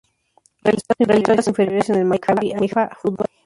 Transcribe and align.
Realizó 0.97 1.35
las 1.35 1.47
inferiores 1.47 1.89
en 1.91 1.95
el 1.97 2.05
Maccabi 2.05 2.53
Haifa 2.53 2.89
Football 2.99 3.27
Club. 3.27 3.29